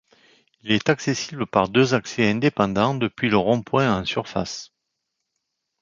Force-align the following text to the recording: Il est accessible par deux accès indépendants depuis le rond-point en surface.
Il 0.63 0.71
est 0.71 0.89
accessible 0.89 1.45
par 1.45 1.69
deux 1.69 1.93
accès 1.93 2.27
indépendants 2.27 2.95
depuis 2.95 3.29
le 3.29 3.37
rond-point 3.37 4.01
en 4.01 4.03
surface. 4.03 4.73